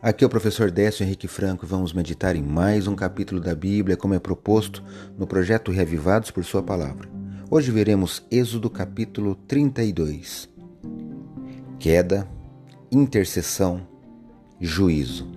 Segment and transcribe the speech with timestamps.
[0.00, 3.52] Aqui é o professor Décio Henrique Franco e vamos meditar em mais um capítulo da
[3.52, 4.80] Bíblia, como é proposto
[5.18, 7.08] no projeto Reavivados por Sua Palavra.
[7.50, 10.48] Hoje veremos Êxodo capítulo 32.
[11.80, 12.28] Queda,
[12.92, 13.88] intercessão,
[14.60, 15.32] juízo.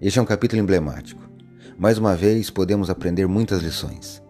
[0.00, 1.22] Este é um capítulo emblemático.
[1.78, 4.20] Mais uma vez podemos aprender muitas lições.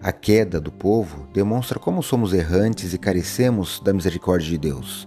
[0.00, 5.06] A queda do povo demonstra como somos errantes e carecemos da misericórdia de Deus.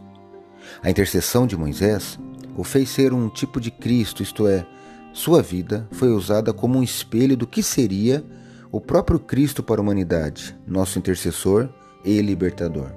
[0.83, 2.19] A intercessão de Moisés
[2.61, 4.67] o fez ser um tipo de Cristo, isto é,
[5.11, 8.23] sua vida foi usada como um espelho do que seria
[8.71, 11.67] o próprio Cristo para a humanidade, nosso intercessor
[12.05, 12.91] e libertador.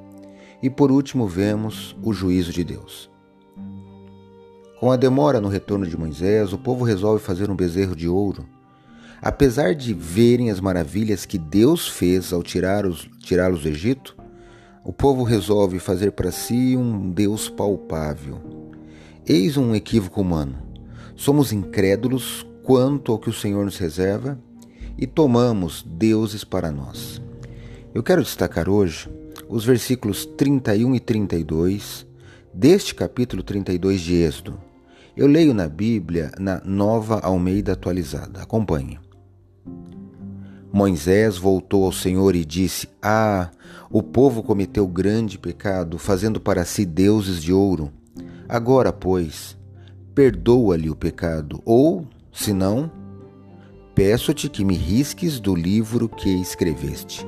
[0.63, 3.11] E por último, vemos o juízo de Deus.
[4.79, 8.45] Com a demora no retorno de Moisés, o povo resolve fazer um bezerro de ouro.
[9.23, 14.15] Apesar de verem as maravilhas que Deus fez ao tirá-los tirá do Egito,
[14.85, 18.64] o povo resolve fazer para si um Deus palpável,
[19.27, 20.55] Eis um equívoco humano.
[21.17, 24.39] Somos incrédulos quanto ao que o Senhor nos reserva
[24.99, 27.23] e tomamos deuses para nós.
[27.95, 29.09] Eu quero destacar hoje
[29.49, 32.07] os versículos 31 e 32
[32.53, 34.61] deste capítulo 32 de Êxodo.
[35.17, 38.43] Eu leio na Bíblia na Nova Almeida Atualizada.
[38.43, 39.01] Acompanhe.
[40.71, 43.51] Moisés voltou ao Senhor e disse: Ah,
[43.91, 47.91] o povo cometeu grande pecado, fazendo para si deuses de ouro
[48.49, 49.57] Agora, pois,
[50.15, 52.91] perdoa-lhe o pecado, ou, se não,
[53.95, 57.27] peço-te que me risques do livro que escreveste.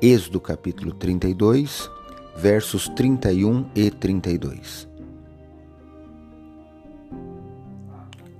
[0.00, 1.90] Êxodo capítulo 32,
[2.36, 4.88] versos 31 e 32.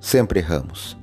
[0.00, 0.96] Sempre erramos,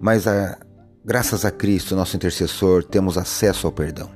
[0.00, 0.58] mas a,
[1.04, 4.10] graças a Cristo, nosso intercessor, temos acesso ao perdão.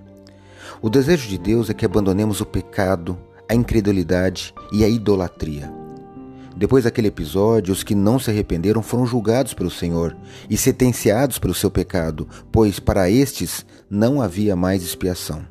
[0.82, 3.16] O desejo de Deus é que abandonemos o pecado,
[3.48, 5.78] a incredulidade e a idolatria
[6.58, 10.16] depois daquele episódio, os que não se arrependeram foram julgados pelo Senhor
[10.50, 15.46] e sentenciados pelo seu pecado, pois para estes não havia mais expiação.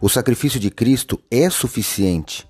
[0.00, 2.48] O sacrifício de Cristo é suficiente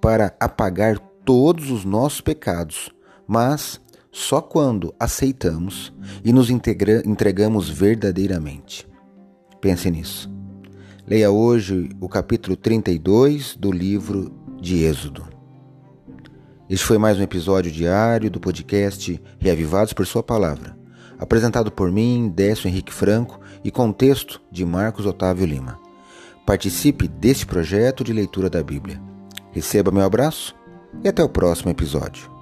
[0.00, 2.88] para apagar todos os nossos pecados,
[3.26, 3.78] mas
[4.10, 5.92] só quando aceitamos
[6.24, 8.88] e nos entregamos verdadeiramente.
[9.60, 10.30] Pense nisso.
[11.06, 15.37] Leia hoje o capítulo 32 do livro de Êxodo.
[16.68, 20.76] Este foi mais um episódio diário do podcast Reavivados por Sua Palavra,
[21.18, 25.80] apresentado por mim, Décio Henrique Franco, e com texto de Marcos Otávio Lima.
[26.44, 29.00] Participe deste projeto de leitura da Bíblia.
[29.50, 30.54] Receba meu abraço
[31.02, 32.37] e até o próximo episódio.